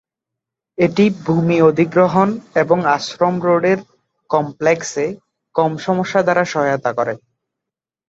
[0.77, 2.29] এটি ভূমি অধিগ্রহণ
[2.55, 3.79] এবং আশ্রম রোডের
[4.29, 5.05] কমপ্লেক্সে
[5.55, 7.13] কম সমস্যা দ্বারা সহায়তা করে।